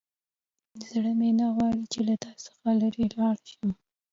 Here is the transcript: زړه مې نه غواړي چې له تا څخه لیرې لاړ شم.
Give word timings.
زړه 0.87 1.11
مې 1.19 1.29
نه 1.39 1.47
غواړي 1.55 1.83
چې 1.91 1.99
له 2.07 2.15
تا 2.23 2.31
څخه 2.43 2.67
لیرې 2.79 3.05
لاړ 3.17 3.35
شم. 3.51 3.69